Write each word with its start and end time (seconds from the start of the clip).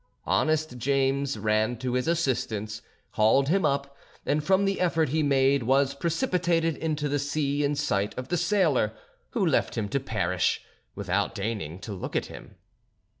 Honest 0.25 0.79
James 0.79 1.37
ran 1.37 1.77
to 1.77 1.93
his 1.93 2.07
assistance, 2.07 2.81
hauled 3.11 3.49
him 3.49 3.63
up, 3.63 3.95
and 4.25 4.43
from 4.43 4.65
the 4.65 4.81
effort 4.81 5.09
he 5.09 5.21
made 5.21 5.61
was 5.61 5.93
precipitated 5.93 6.75
into 6.75 7.07
the 7.07 7.19
sea 7.19 7.63
in 7.63 7.75
sight 7.75 8.17
of 8.17 8.29
the 8.29 8.37
sailor, 8.37 8.93
who 9.33 9.45
left 9.45 9.77
him 9.77 9.87
to 9.89 9.99
perish, 9.99 10.61
without 10.95 11.35
deigning 11.35 11.77
to 11.81 11.93
look 11.93 12.15
at 12.15 12.25
him. 12.25 12.55